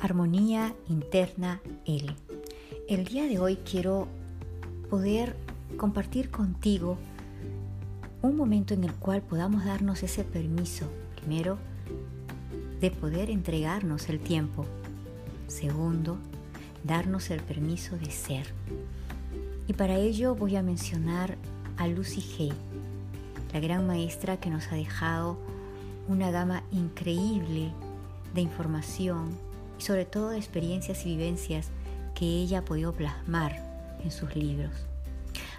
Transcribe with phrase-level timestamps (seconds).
[0.00, 2.14] Armonía Interna L.
[2.88, 4.06] El día de hoy quiero
[4.88, 5.36] poder
[5.76, 6.96] compartir contigo
[8.22, 10.86] un momento en el cual podamos darnos ese permiso,
[11.16, 11.58] primero,
[12.80, 14.66] de poder entregarnos el tiempo.
[15.48, 16.16] Segundo,
[16.84, 18.46] darnos el permiso de ser.
[19.66, 21.36] Y para ello voy a mencionar
[21.76, 22.52] a Lucy Hay,
[23.52, 25.38] la gran maestra que nos ha dejado
[26.06, 27.72] una gama increíble
[28.34, 29.47] de información
[29.78, 31.68] y sobre todo de experiencias y vivencias
[32.14, 33.56] que ella ha podido plasmar
[34.02, 34.72] en sus libros.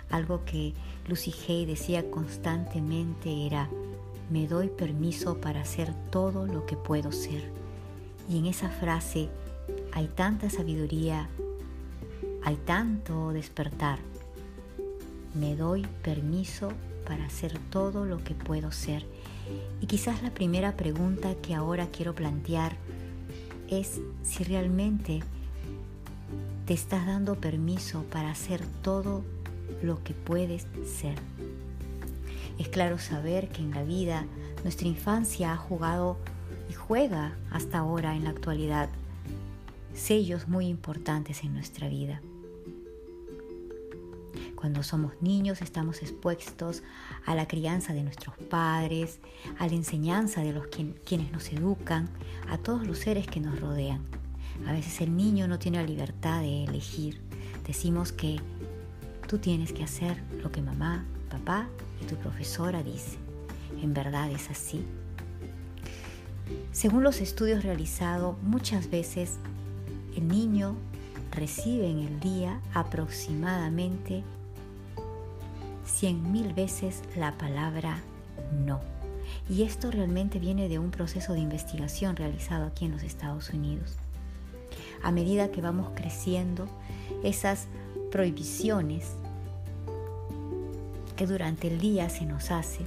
[0.09, 0.73] Algo que
[1.07, 3.69] Lucy Hay decía constantemente era,
[4.29, 7.43] me doy permiso para hacer todo lo que puedo ser.
[8.29, 9.29] Y en esa frase
[9.91, 11.29] hay tanta sabiduría,
[12.43, 13.99] hay tanto despertar.
[15.33, 16.69] Me doy permiso
[17.05, 19.05] para hacer todo lo que puedo ser.
[19.81, 22.75] Y quizás la primera pregunta que ahora quiero plantear
[23.69, 25.21] es si realmente
[26.65, 29.23] te estás dando permiso para hacer todo
[29.81, 31.15] lo que puedes ser.
[32.57, 34.25] Es claro saber que en la vida
[34.63, 36.17] nuestra infancia ha jugado
[36.69, 38.89] y juega hasta ahora en la actualidad
[39.93, 42.21] sellos muy importantes en nuestra vida.
[44.59, 46.83] Cuando somos niños estamos expuestos
[47.25, 49.19] a la crianza de nuestros padres,
[49.57, 52.09] a la enseñanza de los quienes nos educan,
[52.49, 54.01] a todos los seres que nos rodean.
[54.67, 57.21] A veces el niño no tiene la libertad de elegir.
[57.65, 58.41] Decimos que
[59.29, 61.69] tú tienes que hacer lo que mamá, papá
[62.01, 63.19] y tu profesora dicen.
[63.81, 64.83] En verdad es así.
[66.73, 69.37] Según los estudios realizados, muchas veces
[70.17, 70.75] el niño
[71.31, 74.25] recibe en el día aproximadamente
[75.89, 77.99] cien mil veces la palabra
[78.65, 78.79] no.
[79.49, 83.95] Y esto realmente viene de un proceso de investigación realizado aquí en los Estados Unidos.
[85.03, 86.67] A medida que vamos creciendo,
[87.23, 87.67] esas
[88.11, 89.15] prohibiciones
[91.15, 92.85] que durante el día se nos hace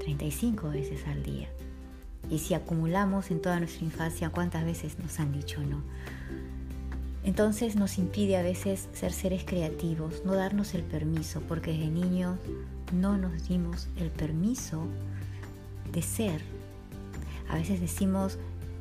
[0.00, 1.48] 35 veces al día.
[2.30, 5.82] Y si acumulamos en toda nuestra infancia, ¿cuántas veces nos han dicho no?
[7.24, 12.38] Entonces nos impide a veces ser seres creativos, no darnos el permiso, porque desde niños
[12.92, 14.86] no nos dimos el permiso
[15.92, 16.42] de ser.
[17.48, 18.38] A veces decimos,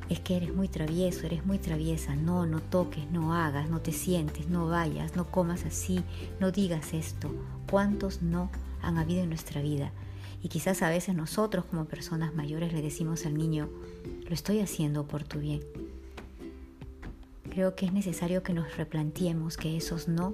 [0.10, 3.92] es que eres muy travieso, eres muy traviesa, no, no toques, no hagas, no te
[3.92, 6.04] sientes, no vayas, no comas así,
[6.40, 7.32] no digas esto.
[7.70, 8.50] ¿Cuántos no
[8.82, 9.92] han habido en nuestra vida?
[10.42, 13.70] Y quizás a veces nosotros como personas mayores le decimos al niño,
[14.28, 15.62] lo estoy haciendo por tu bien
[17.52, 20.34] creo que es necesario que nos replanteemos que esos no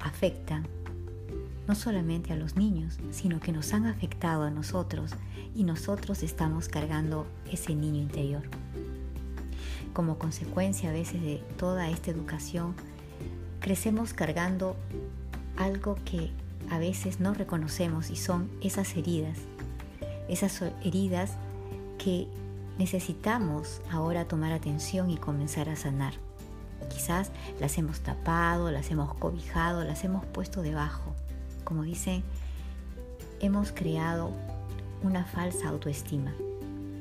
[0.00, 0.66] afectan
[1.68, 5.12] no solamente a los niños, sino que nos han afectado a nosotros
[5.54, 8.42] y nosotros estamos cargando ese niño interior.
[9.92, 12.74] Como consecuencia a veces de toda esta educación,
[13.60, 14.76] crecemos cargando
[15.56, 16.30] algo que
[16.70, 19.38] a veces no reconocemos y son esas heridas,
[20.28, 21.32] esas heridas
[21.98, 22.28] que
[22.78, 26.14] necesitamos ahora tomar atención y comenzar a sanar.
[26.88, 27.30] Quizás
[27.60, 31.14] las hemos tapado, las hemos cobijado, las hemos puesto debajo.
[31.64, 32.22] Como dicen,
[33.40, 34.30] hemos creado
[35.02, 36.34] una falsa autoestima,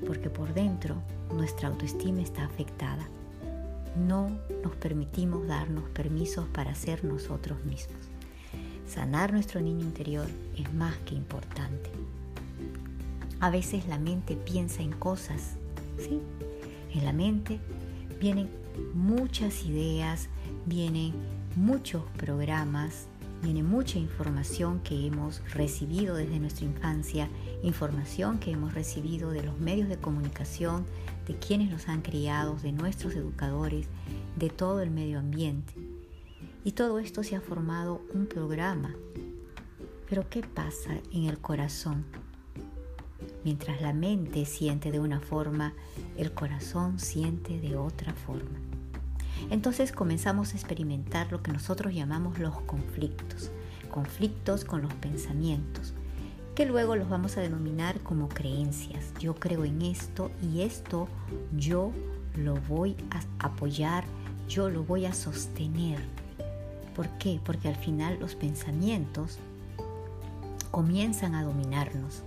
[0.06, 0.96] porque por dentro
[1.34, 3.08] nuestra autoestima está afectada.
[3.98, 4.30] No
[4.64, 7.98] nos permitimos darnos permisos para ser nosotros mismos.
[8.88, 11.90] Sanar nuestro niño interior es más que importante.
[13.40, 15.58] A veces la mente piensa en cosas
[16.94, 17.60] En la mente
[18.20, 18.50] vienen
[18.94, 20.30] muchas ideas,
[20.66, 21.14] vienen
[21.56, 23.08] muchos programas,
[23.42, 27.30] viene mucha información que hemos recibido desde nuestra infancia,
[27.62, 30.86] información que hemos recibido de los medios de comunicación,
[31.28, 33.88] de quienes nos han criado, de nuestros educadores,
[34.38, 35.74] de todo el medio ambiente.
[36.64, 38.96] Y todo esto se ha formado un programa.
[40.10, 42.06] Pero ¿qué pasa en el corazón?
[43.44, 45.74] Mientras la mente siente de una forma,
[46.18, 48.60] el corazón siente de otra forma.
[49.50, 53.52] Entonces comenzamos a experimentar lo que nosotros llamamos los conflictos,
[53.92, 55.94] conflictos con los pensamientos,
[56.56, 59.14] que luego los vamos a denominar como creencias.
[59.20, 61.08] Yo creo en esto y esto
[61.58, 61.92] yo
[62.38, 64.06] lo voy a apoyar,
[64.48, 66.00] yo lo voy a sostener.
[66.96, 67.40] ¿Por qué?
[67.44, 69.40] Porque al final los pensamientos
[70.72, 72.24] comienzan a dominarnos.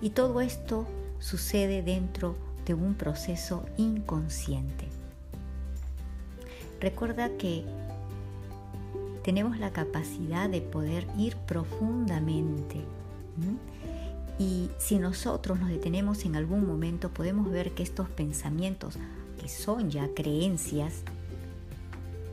[0.00, 0.86] Y todo esto
[1.18, 4.86] sucede dentro de un proceso inconsciente.
[6.80, 7.64] Recuerda que
[9.22, 12.80] tenemos la capacidad de poder ir profundamente.
[14.38, 18.98] Y si nosotros nos detenemos en algún momento, podemos ver que estos pensamientos
[19.40, 21.02] que son ya creencias,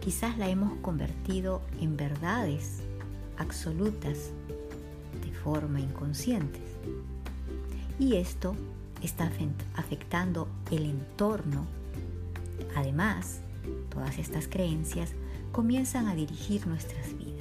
[0.01, 2.81] quizás la hemos convertido en verdades
[3.37, 4.31] absolutas
[5.23, 6.59] de forma inconsciente.
[7.99, 8.55] Y esto
[9.01, 9.31] está
[9.75, 11.67] afectando el entorno.
[12.75, 13.41] Además,
[13.89, 15.11] todas estas creencias
[15.51, 17.33] comienzan a dirigir nuestras vidas.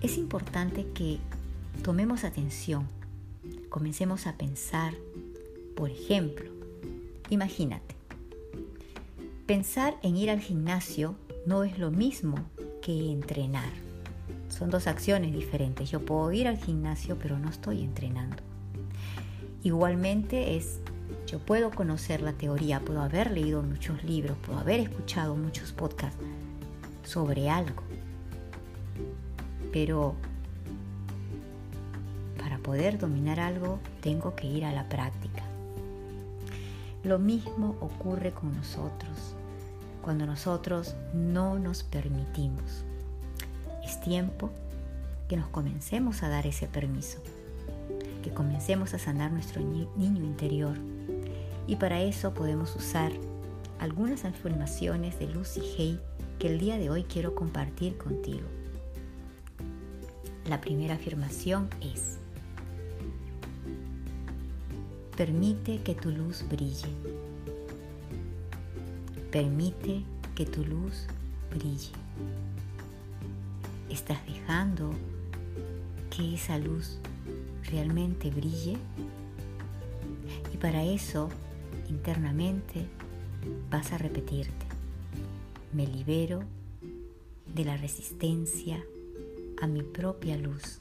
[0.00, 1.18] Es importante que
[1.82, 2.88] tomemos atención,
[3.68, 4.94] comencemos a pensar,
[5.76, 6.50] por ejemplo,
[7.30, 7.94] imagínate,
[9.46, 11.14] pensar en ir al gimnasio
[11.46, 12.36] no es lo mismo
[12.80, 13.91] que entrenar.
[14.62, 15.90] Son dos acciones diferentes.
[15.90, 18.36] Yo puedo ir al gimnasio, pero no estoy entrenando.
[19.64, 20.78] Igualmente es,
[21.26, 26.16] yo puedo conocer la teoría, puedo haber leído muchos libros, puedo haber escuchado muchos podcasts
[27.02, 27.82] sobre algo.
[29.72, 30.14] Pero
[32.38, 35.42] para poder dominar algo tengo que ir a la práctica.
[37.02, 39.34] Lo mismo ocurre con nosotros
[40.02, 42.84] cuando nosotros no nos permitimos.
[43.92, 44.50] Es tiempo
[45.28, 47.18] que nos comencemos a dar ese permiso,
[48.22, 50.78] que comencemos a sanar nuestro niño interior.
[51.66, 53.12] Y para eso podemos usar
[53.80, 56.00] algunas afirmaciones de Lucy Hay
[56.38, 58.48] que el día de hoy quiero compartir contigo.
[60.46, 62.16] La primera afirmación es,
[65.18, 66.88] permite que tu luz brille.
[69.30, 70.02] Permite
[70.34, 71.06] que tu luz
[71.50, 71.92] brille.
[73.92, 74.90] ¿Estás dejando
[76.08, 76.98] que esa luz
[77.64, 78.78] realmente brille?
[80.50, 81.28] Y para eso,
[81.90, 82.86] internamente,
[83.70, 84.64] vas a repetirte,
[85.74, 86.42] me libero
[87.54, 88.82] de la resistencia
[89.60, 90.80] a mi propia luz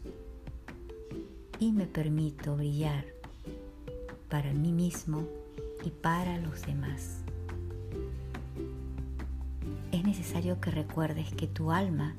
[1.60, 3.04] y me permito brillar
[4.30, 5.28] para mí mismo
[5.84, 7.18] y para los demás
[9.92, 12.16] es necesario que recuerdes que tu alma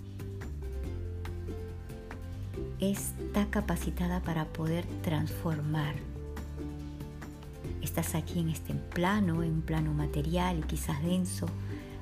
[2.90, 5.94] está capacitada para poder transformar.
[7.81, 11.46] Estás aquí en este plano, en un plano material y quizás denso,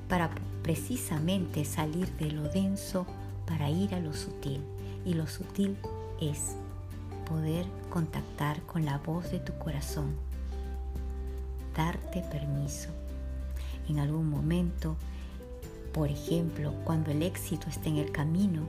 [0.09, 0.29] para
[0.63, 3.05] precisamente salir de lo denso
[3.45, 4.61] para ir a lo sutil.
[5.05, 5.77] Y lo sutil
[6.19, 6.55] es
[7.27, 10.15] poder contactar con la voz de tu corazón,
[11.75, 12.89] darte permiso.
[13.87, 14.95] En algún momento
[15.93, 18.65] por ejemplo, cuando el éxito está en el camino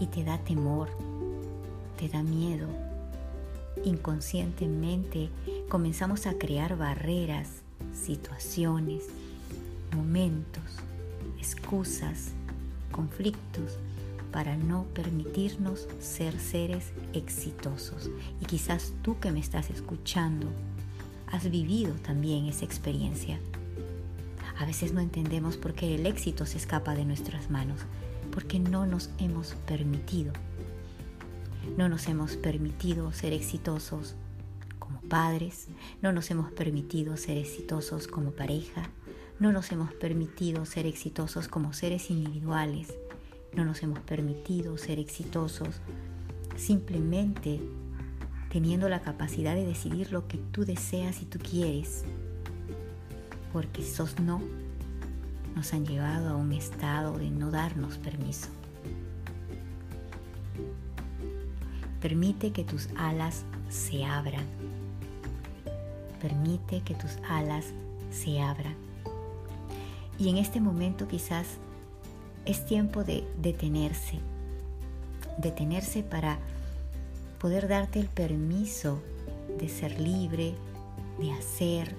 [0.00, 0.88] y te da temor,
[1.98, 2.68] te da miedo,
[3.84, 5.30] inconscientemente
[5.68, 7.48] comenzamos a crear barreras,
[7.92, 9.04] situaciones,
[9.94, 10.62] momentos,
[11.38, 12.30] excusas,
[12.92, 13.78] conflictos
[14.32, 18.10] para no permitirnos ser seres exitosos.
[18.40, 20.48] Y quizás tú que me estás escuchando
[21.30, 23.38] has vivido también esa experiencia.
[24.58, 27.80] A veces no entendemos por qué el éxito se escapa de nuestras manos,
[28.34, 30.32] porque no nos hemos permitido.
[31.78, 34.16] No nos hemos permitido ser exitosos
[34.80, 35.68] como padres,
[36.02, 38.90] no nos hemos permitido ser exitosos como pareja,
[39.38, 42.92] no nos hemos permitido ser exitosos como seres individuales,
[43.54, 45.80] no nos hemos permitido ser exitosos
[46.56, 47.60] simplemente
[48.50, 52.04] teniendo la capacidad de decidir lo que tú deseas y tú quieres
[53.52, 54.42] porque esos no
[55.54, 58.48] nos han llevado a un estado de no darnos permiso.
[62.00, 64.44] Permite que tus alas se abran.
[66.20, 67.66] Permite que tus alas
[68.10, 68.74] se abran.
[70.18, 71.46] Y en este momento quizás
[72.44, 74.20] es tiempo de detenerse.
[75.38, 76.38] Detenerse para
[77.38, 79.02] poder darte el permiso
[79.58, 80.54] de ser libre,
[81.18, 81.94] de hacer,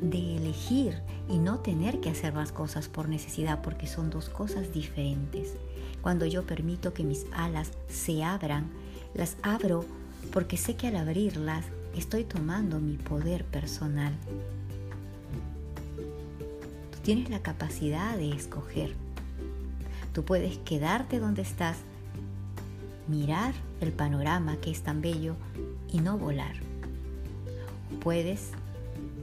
[0.00, 4.72] de elegir y no tener que hacer las cosas por necesidad porque son dos cosas
[4.72, 5.54] diferentes.
[6.02, 8.66] Cuando yo permito que mis alas se abran,
[9.14, 9.84] las abro
[10.32, 11.64] porque sé que al abrirlas
[11.96, 14.12] estoy tomando mi poder personal.
[16.92, 18.94] Tú tienes la capacidad de escoger.
[20.12, 21.78] Tú puedes quedarte donde estás,
[23.08, 25.34] mirar el panorama que es tan bello
[25.92, 26.56] y no volar.
[28.00, 28.50] Puedes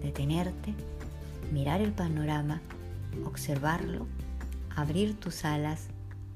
[0.01, 0.73] detenerte,
[1.51, 2.61] mirar el panorama,
[3.25, 4.07] observarlo,
[4.75, 5.87] abrir tus alas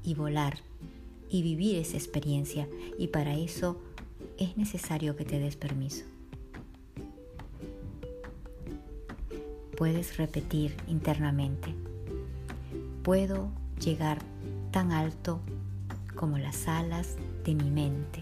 [0.04, 0.58] y volar
[1.30, 2.68] y vivir esa experiencia.
[2.98, 3.80] Y para eso
[4.38, 6.06] es necesario que te des permiso.
[9.78, 11.74] Puedes repetir internamente,
[13.04, 13.50] puedo
[13.80, 14.20] llegar
[14.72, 15.40] tan alto
[16.16, 18.22] como las alas de mi mente.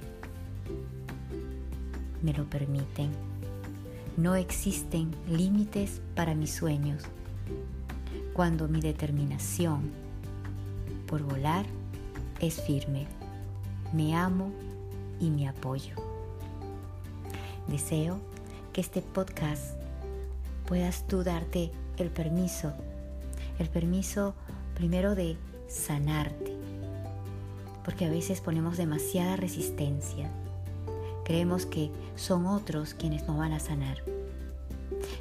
[2.22, 3.10] Me lo permiten
[4.18, 7.04] No existen límites para mis sueños.
[8.34, 9.92] Cuando mi determinación
[11.06, 11.68] por volar
[12.40, 13.06] es firme,
[13.94, 14.52] me amo
[15.20, 15.94] y me apoyo.
[17.68, 18.20] Deseo
[18.74, 19.76] que este podcast
[20.66, 22.74] puedas tú darte el permiso,
[23.60, 24.34] el permiso
[24.74, 26.58] primero de sanarte,
[27.86, 30.32] porque a veces ponemos demasiada resistencia.
[31.28, 33.98] Creemos que son otros quienes nos van a sanar.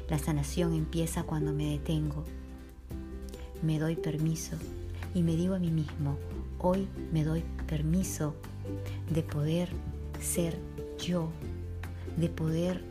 [0.09, 2.23] La sanación empieza cuando me detengo,
[3.61, 4.55] me doy permiso
[5.13, 6.17] y me digo a mí mismo,
[6.59, 8.35] hoy me doy permiso
[9.13, 9.67] de poder
[10.21, 10.57] ser
[10.97, 11.27] yo,
[12.15, 12.81] de poder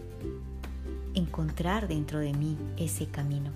[1.15, 3.51] encontrar dentro de mí ese camino.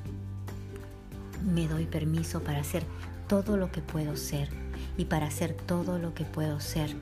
[1.44, 2.82] Me doy permiso para hacer
[3.28, 4.48] todo lo que puedo ser
[4.96, 6.96] y para hacer todo lo que puedo ser,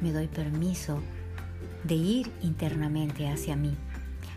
[0.00, 1.02] me doy permiso
[1.84, 3.76] de ir internamente hacia mí.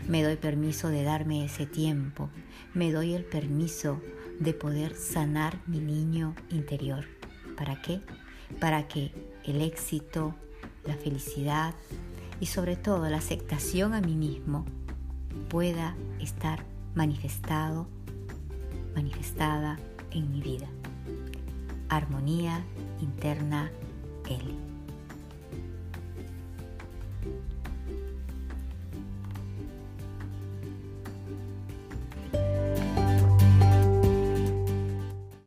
[0.08, 2.28] Me doy permiso de darme ese tiempo.
[2.74, 4.00] Me doy el permiso
[4.38, 7.04] de poder sanar mi niño interior.
[7.56, 8.00] ¿Para qué?
[8.60, 9.12] Para que
[9.44, 10.34] el éxito,
[10.84, 11.74] la felicidad
[12.40, 14.64] y sobre todo la aceptación a mí mismo
[15.48, 17.88] pueda estar manifestado,
[18.94, 19.78] manifestada
[20.10, 20.68] en mi vida.
[21.88, 22.64] Armonía
[23.00, 23.70] interna
[24.28, 24.73] L.